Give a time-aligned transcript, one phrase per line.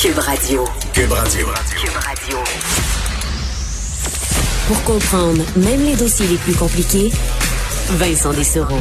[0.00, 0.64] Cube Radio.
[0.94, 1.46] Cube Radio.
[1.74, 2.38] Cube Radio.
[4.68, 7.10] Pour comprendre même les dossiers les plus compliqués,
[7.90, 8.78] Vincent Dessereau.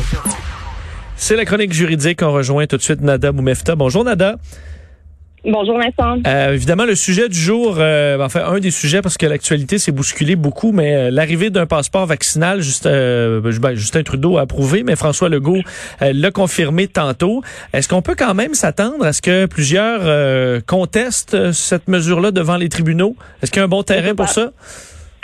[1.16, 2.22] C'est la chronique juridique.
[2.22, 3.76] On rejoint tout de suite Nada Moumefta.
[3.76, 4.38] Bonjour Nada.
[5.46, 6.20] Bonjour Vincent.
[6.26, 9.92] Euh, évidemment, le sujet du jour, euh, enfin un des sujets parce que l'actualité s'est
[9.92, 14.82] bousculée beaucoup, mais euh, l'arrivée d'un passeport vaccinal, juste, euh, ben, Justin Trudeau a approuvé,
[14.84, 15.62] mais François Legault
[16.02, 17.44] euh, l'a confirmé tantôt.
[17.72, 20.02] Est-ce qu'on peut quand même s'attendre à ce que plusieurs
[20.66, 23.16] contestent cette mesure-là devant les tribunaux?
[23.42, 24.50] Est-ce qu'il y a un bon terrain pour ça?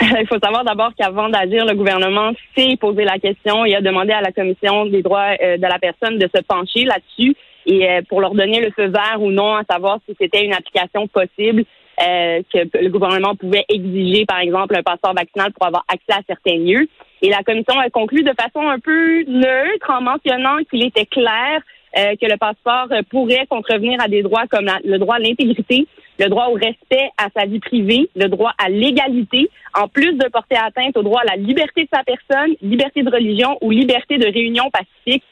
[0.00, 4.12] Il faut savoir d'abord qu'avant d'agir, le gouvernement s'est posé la question et a demandé
[4.12, 7.34] à la Commission des droits de la personne de se pencher là-dessus
[7.66, 10.52] et euh, pour leur donner le feu vert ou non, à savoir si c'était une
[10.52, 11.64] application possible
[12.02, 16.22] euh, que le gouvernement pouvait exiger, par exemple, un passeport vaccinal pour avoir accès à
[16.26, 16.88] certains lieux.
[17.22, 21.60] Et la commission a conclu de façon un peu neutre en mentionnant qu'il était clair
[21.96, 25.86] euh, que le passeport pourrait contrevenir à des droits comme le droit à l'intégrité,
[26.18, 30.28] le droit au respect à sa vie privée, le droit à l'égalité, en plus de
[30.28, 34.18] porter atteinte au droit à la liberté de sa personne, liberté de religion ou liberté
[34.18, 35.22] de réunion pacifique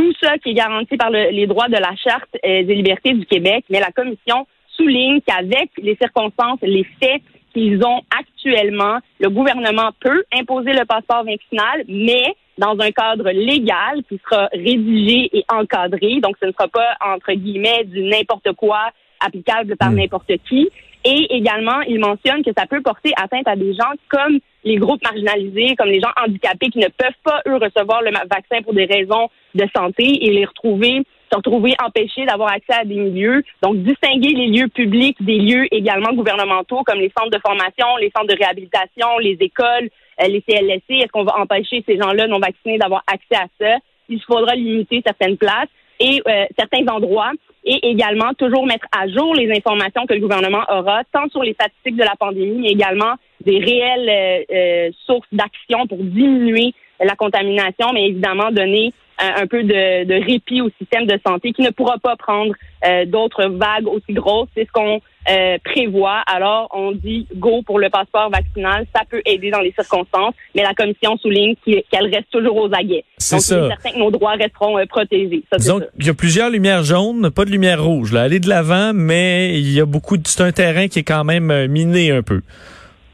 [0.00, 3.26] tout ça qui est garanti par les droits de la Charte euh, des libertés du
[3.26, 7.20] Québec, mais la Commission souligne qu'avec les circonstances, les faits
[7.52, 14.02] qu'ils ont actuellement, le gouvernement peut imposer le passeport vaccinal, mais dans un cadre légal
[14.08, 16.20] qui sera rédigé et encadré.
[16.22, 19.96] Donc, ce ne sera pas, entre guillemets, du n'importe quoi applicable par hmm.
[19.96, 20.70] n'importe qui.
[21.04, 25.02] Et également, il mentionne que ça peut porter atteinte à des gens comme les groupes
[25.02, 28.84] marginalisés, comme les gens handicapés qui ne peuvent pas, eux, recevoir le vaccin pour des
[28.84, 33.42] raisons de santé et les retrouver se retrouver empêchés d'avoir accès à des milieux.
[33.62, 38.10] Donc, distinguer les lieux publics des lieux également gouvernementaux, comme les centres de formation, les
[38.16, 40.90] centres de réhabilitation, les écoles, euh, les CLSC.
[40.90, 43.76] Est-ce qu'on va empêcher ces gens-là non vaccinés d'avoir accès à ça?
[44.08, 45.68] Il faudra limiter certaines places
[46.00, 47.32] et euh, certains endroits
[47.64, 51.52] et également toujours mettre à jour les informations que le gouvernement aura, tant sur les
[51.52, 53.14] statistiques de la pandémie, mais également
[53.44, 59.62] des réelles euh, euh, sources d'action pour diminuer la contamination, mais évidemment donner un peu
[59.62, 63.86] de, de, répit au système de santé qui ne pourra pas prendre euh, d'autres vagues
[63.86, 64.48] aussi grosses.
[64.56, 65.00] C'est ce qu'on
[65.30, 66.22] euh, prévoit.
[66.26, 68.86] Alors, on dit go pour le passeport vaccinal.
[68.94, 73.04] Ça peut aider dans les circonstances, mais la commission souligne qu'elle reste toujours aux aguets.
[73.18, 73.68] C'est ça.
[73.68, 75.42] certain que nos droits resteront euh, protégés.
[75.50, 78.12] Ça, Disons il y a plusieurs lumières jaunes, pas de lumière rouge.
[78.12, 78.22] Là.
[78.22, 80.16] Aller de l'avant, mais il y a beaucoup.
[80.24, 82.40] C'est un terrain qui est quand même miné un peu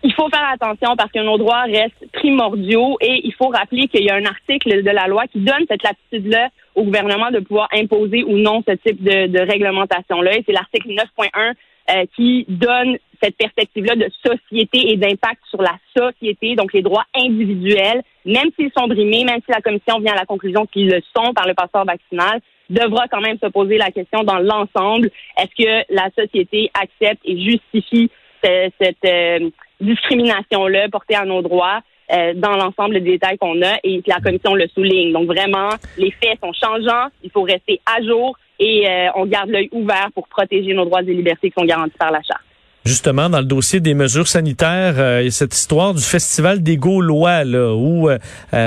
[0.06, 4.04] il faut faire attention parce que nos droits restent primordiaux et il faut rappeler qu'il
[4.04, 7.68] y a un article de la loi qui donne cette latitude-là au gouvernement de pouvoir
[7.72, 10.30] imposer ou non ce type de, réglementation-là.
[10.46, 11.54] c'est l'article 9.1
[11.90, 17.06] euh, qui donne cette perspective-là de société et d'impact sur la société, donc les droits
[17.14, 21.00] individuels, même s'ils sont brimés, même si la commission vient à la conclusion qu'ils le
[21.16, 22.40] sont par le passeport vaccinal,
[22.70, 27.40] devra quand même se poser la question dans l'ensemble, est-ce que la société accepte et
[27.40, 28.10] justifie
[28.42, 29.50] cette, euh,
[29.80, 31.80] discrimination-là portée à nos droits
[32.12, 35.12] euh, dans l'ensemble des détails qu'on a et que la commission le souligne.
[35.12, 39.50] Donc vraiment, les faits sont changeants, il faut rester à jour et euh, on garde
[39.50, 42.45] l'œil ouvert pour protéger nos droits et libertés qui sont garantis par la Charte.
[42.86, 47.74] Justement, dans le dossier des mesures sanitaires, euh, cette histoire du festival des Gaulois, là,
[47.74, 48.08] où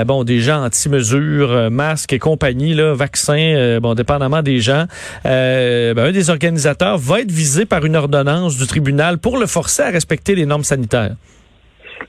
[0.06, 4.84] bon, des gens anti-mesures, masques et compagnie, là, vaccins, bon, dépendamment des gens,
[5.24, 9.82] ben, un des organisateurs va être visé par une ordonnance du tribunal pour le forcer
[9.82, 11.16] à respecter les normes sanitaires.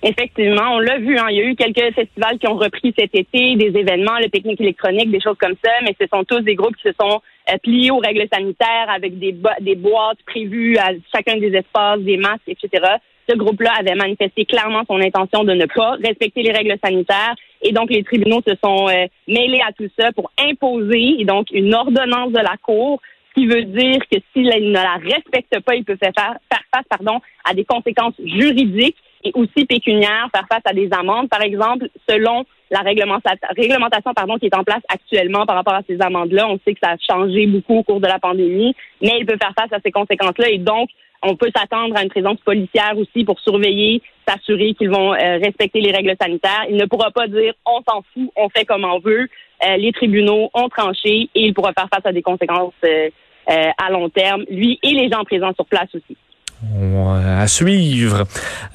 [0.03, 1.17] Effectivement, on l'a vu.
[1.17, 4.29] Hein, il y a eu quelques festivals qui ont repris cet été, des événements, le
[4.29, 7.15] technique électronique, des choses comme ça, mais ce sont tous des groupes qui se sont
[7.17, 9.33] euh, pliés aux règles sanitaires avec des,
[9.75, 12.95] boîtes prévues à chacun des espaces, des masques, etc.
[13.29, 17.71] Ce groupe-là avait manifesté clairement son intention de ne pas respecter les règles sanitaires et
[17.71, 22.31] donc les tribunaux se sont euh, mêlés à tout ça pour imposer donc une ordonnance
[22.31, 22.99] de la Cour
[23.31, 26.85] ce qui veut dire que s'il ne la respecte pas, il peut faire, faire face
[26.89, 31.87] pardon, à des conséquences juridiques et aussi pécuniaires, faire face à des amendes, par exemple,
[32.09, 36.47] selon la réglementation pardon, qui est en place actuellement par rapport à ces amendes-là.
[36.47, 39.37] On sait que ça a changé beaucoup au cours de la pandémie, mais il peut
[39.41, 40.89] faire face à ces conséquences-là et donc
[41.23, 45.79] on peut s'attendre à une présence policière aussi pour surveiller, s'assurer qu'ils vont euh, respecter
[45.79, 46.65] les règles sanitaires.
[46.69, 49.27] Il ne pourra pas dire on s'en fout, on fait comme on veut.
[49.63, 53.09] Euh, les tribunaux ont tranché et il pourra faire face à des conséquences euh,
[53.47, 56.17] à long terme, lui et les gens présents sur place aussi.
[56.63, 58.25] À suivre.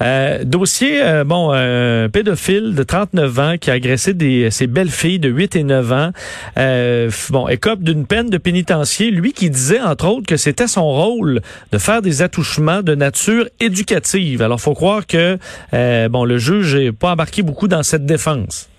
[0.01, 4.89] Euh, dossier, euh, bon, un pédophile de 39 ans qui a agressé des, ses belles
[4.89, 6.11] filles de 8 et 9 ans,
[6.57, 9.09] euh, bon, écope d'une peine de pénitencier.
[9.09, 11.39] Lui qui disait, entre autres, que c'était son rôle
[11.71, 14.41] de faire des attouchements de nature éducative.
[14.41, 15.37] Alors, faut croire que,
[15.73, 18.69] euh, bon, le juge n'est pas embarqué beaucoup dans cette défense.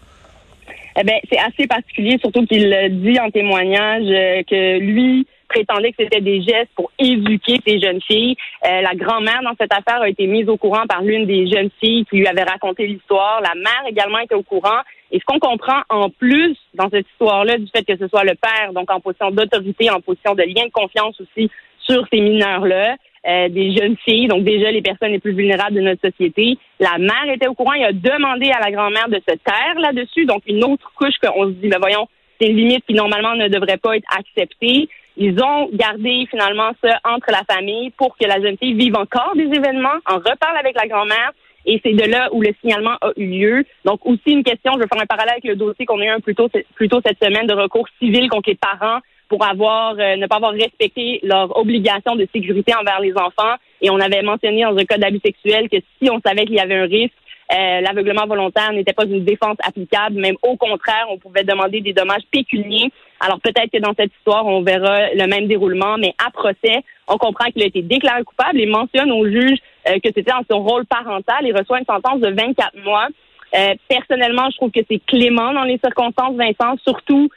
[1.00, 2.69] Eh ben, c'est assez particulier, surtout qu'il
[3.02, 4.05] dit en témoignage
[4.50, 8.36] que lui, prétendait que c'était des gestes pour éduquer ces jeunes filles.
[8.66, 11.70] Euh, la grand-mère dans cette affaire a été mise au courant par l'une des jeunes
[11.80, 13.40] filles qui lui avait raconté l'histoire.
[13.42, 14.80] La mère également était au courant.
[15.10, 18.34] Et ce qu'on comprend en plus dans cette histoire-là, du fait que ce soit le
[18.34, 22.96] père, donc en position d'autorité, en position de lien de confiance aussi sur ces mineurs-là,
[23.26, 26.58] euh, des jeunes filles, donc déjà les personnes les plus vulnérables de notre société.
[26.78, 30.26] La mère était au courant, il a demandé à la grand-mère de se taire là-dessus,
[30.26, 32.06] donc une autre couche qu'on se dit, ben voyons,
[32.40, 34.88] c'est une limite qui normalement ne devrait pas être acceptée.
[35.20, 39.32] Ils ont gardé finalement ça entre la famille pour que la jeune fille vive encore
[39.35, 41.32] des événements, en reparle avec la grand-mère.
[41.67, 43.65] Et c'est de là où le signalement a eu lieu.
[43.85, 46.09] Donc aussi une question, je vais faire un parallèle avec le dossier qu'on a eu
[46.09, 49.97] un plus tôt, plus tôt cette semaine de recours civil contre les parents pour avoir
[49.99, 53.56] euh, ne pas avoir respecté leur obligation de sécurité envers les enfants.
[53.82, 56.61] Et on avait mentionné dans un cas d'abus sexuel que si on savait qu'il y
[56.61, 57.15] avait un risque,
[57.50, 61.94] euh, l'aveuglement volontaire n'était pas une défense applicable, même au contraire, on pouvait demander des
[61.94, 62.92] dommages pécuniers.
[63.20, 67.16] Alors peut-être que dans cette histoire, on verra le même déroulement, mais à procès, on
[67.16, 69.58] comprend qu'il a été déclaré coupable et mentionne au juge
[69.88, 73.08] euh, que c'était dans son rôle parental et reçoit une sentence de 24 mois.
[73.56, 77.30] Euh, personnellement, je trouve que c'est clément dans les circonstances, Vincent, surtout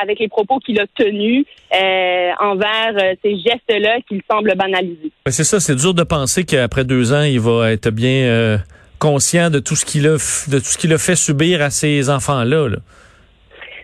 [0.00, 1.44] avec les propos qu'il a tenus
[2.38, 5.10] envers ces gestes-là qu'il semble banaliser.
[5.26, 8.60] C'est ça, c'est dur de penser qu'après deux ans, il va être bien
[8.98, 12.10] conscient de tout ce qu'il a, de tout ce qu'il a fait subir à ces
[12.10, 12.76] enfants-là.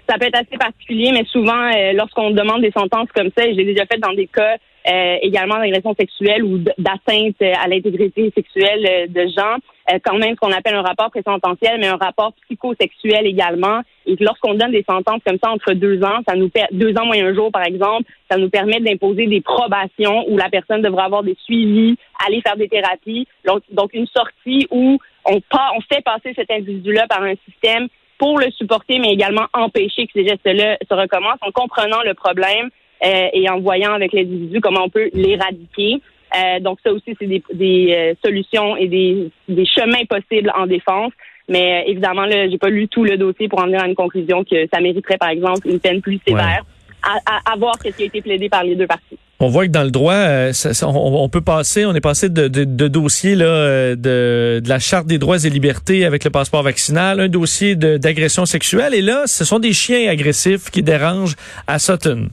[0.08, 3.64] Ça peut être assez particulier, mais souvent, lorsqu'on demande des sentences comme ça, et j'ai
[3.64, 4.56] déjà fait dans des cas
[4.88, 9.56] euh, également d'agression sexuelle ou d'atteinte à l'intégrité sexuelle euh, de gens,
[9.92, 13.82] euh, quand même ce qu'on appelle un rapport présententiel, mais un rapport psychosexuel également.
[14.06, 17.24] Et lorsqu'on donne des sentences comme ça entre deux ans, ça nous deux ans moins
[17.24, 21.22] un jour par exemple, ça nous permet d'imposer des probations où la personne devra avoir
[21.22, 21.96] des suivis,
[22.26, 23.28] aller faire des thérapies.
[23.46, 27.88] Donc, donc une sortie où on, on fait passer cet individu-là par un système
[28.18, 32.66] pour le supporter, mais également empêcher que ces gestes-là se recommencent en comprenant le problème
[32.66, 36.00] euh, et en voyant avec l'individu comment on peut l'éradiquer.
[36.34, 40.66] Euh, donc ça aussi, c'est des, des euh, solutions et des, des, chemins possibles en
[40.66, 41.12] défense.
[41.48, 44.44] Mais évidemment, là, j'ai pas lu tout le dossier pour en venir à une conclusion
[44.44, 46.64] que ça mériterait, par exemple, une peine plus sévère.
[47.04, 49.18] À, à, voir ce qui a été plaidé par les deux parties.
[49.40, 50.14] On voit que dans le droit,
[50.84, 55.08] on, peut passer, on est passé de, de, de dossiers là, de, de, la charte
[55.08, 59.44] des droits et libertés avec le passeport vaccinal, un dossier d'agression sexuelle, et là, ce
[59.44, 61.34] sont des chiens agressifs qui dérangent
[61.66, 62.28] à Sutton.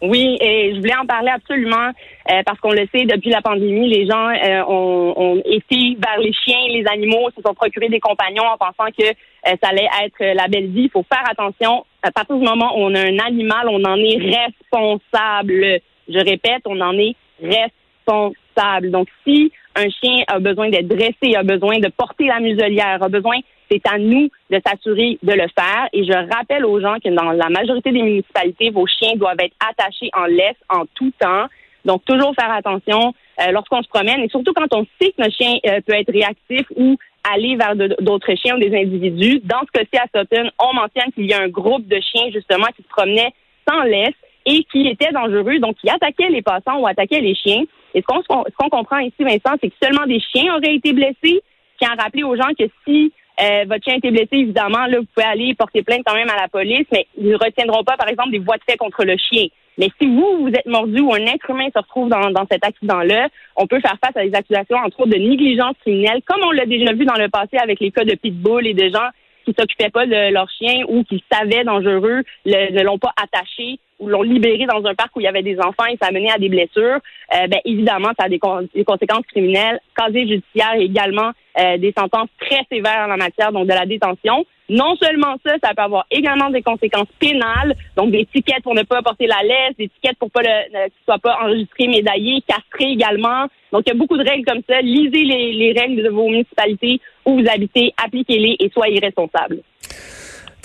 [0.00, 1.90] Oui, et je voulais en parler absolument
[2.30, 6.18] euh, parce qu'on le sait, depuis la pandémie, les gens euh, ont, ont, été vers
[6.20, 9.88] les chiens, les animaux, se sont procurés des compagnons en pensant que euh, ça allait
[10.04, 10.84] être la belle vie.
[10.84, 11.84] Il faut faire attention.
[12.02, 15.80] À partir du moment où on a un animal, on en est responsable.
[16.08, 18.92] Je répète, on en est responsable.
[18.92, 23.08] Donc, si un chien a besoin d'être dressé, a besoin de porter la muselière, a
[23.08, 23.38] besoin
[23.70, 25.88] c'est à nous de s'assurer de le faire.
[25.92, 29.54] Et je rappelle aux gens que dans la majorité des municipalités, vos chiens doivent être
[29.60, 31.46] attachés en laisse en tout temps.
[31.84, 35.34] Donc, toujours faire attention euh, lorsqu'on se promène et surtout quand on sait que notre
[35.34, 36.96] chien euh, peut être réactif ou
[37.32, 39.40] aller vers d'autres chiens ou des individus.
[39.44, 42.66] Dans ce cas-ci, à Sutton, on mentionne qu'il y a un groupe de chiens, justement,
[42.76, 43.32] qui se promenaient
[43.68, 44.14] sans laisse
[44.46, 47.62] et qui étaient dangereux, donc qui attaquaient les passants ou attaquaient les chiens.
[47.94, 51.42] Et ce qu'on comprend ici, Vincent, c'est que seulement des chiens auraient été blessés,
[51.78, 54.98] qui a rappelé aux gens que si euh, votre chien a été blessé, évidemment, là,
[54.98, 57.96] vous pouvez aller porter plainte quand même à la police, mais ils ne retiendront pas,
[57.96, 59.46] par exemple, des voies de fait contre le chien.
[59.78, 62.64] Mais si vous, vous êtes mordu ou un être humain se retrouve dans, dans cet
[62.64, 66.50] accident-là, on peut faire face à des accusations, entre autres, de négligence criminelle, comme on
[66.50, 69.08] l'a déjà vu dans le passé avec les cas de pitbull et de gens
[69.44, 74.08] qui s'occupaient pas de leur chien ou qui savaient dangereux, ne l'ont pas attaché ou
[74.08, 76.30] l'ont libéré dans un parc où il y avait des enfants et ça a mené
[76.30, 76.98] à des blessures,
[77.34, 79.80] euh, ben, évidemment, ça a des, conséquences criminelles.
[79.96, 84.44] Casier judiciaire également euh, des sentences très sévères en la matière, donc de la détention.
[84.70, 88.82] Non seulement ça, ça peut avoir également des conséquences pénales, donc des tickets pour ne
[88.82, 92.92] pas porter la laisse, des tickets pour pas le, qu'il soit pas enregistré, médaillé, castré
[92.92, 93.46] également.
[93.72, 94.80] Donc il y a beaucoup de règles comme ça.
[94.82, 99.62] Lisez les, les règles de vos municipalités où vous habitez, appliquez-les et soyez responsables.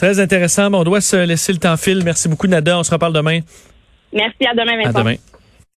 [0.03, 0.69] Très intéressant.
[0.73, 2.03] on doit se laisser le temps fil.
[2.03, 2.77] Merci beaucoup, Nada.
[2.77, 3.39] On se reparle demain.
[4.11, 4.45] Merci.
[4.45, 4.99] À demain, Vincent.
[4.99, 5.15] À demain.